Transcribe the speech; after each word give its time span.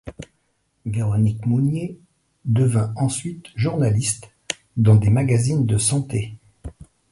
Véronique 0.87 1.45
Mounier 1.45 1.99
devint 2.43 2.91
ensuite 2.97 3.49
journaliste 3.55 4.31
dans 4.75 4.95
des 4.95 5.11
magazines 5.11 5.67
de 5.67 5.77
santé. 5.77 6.33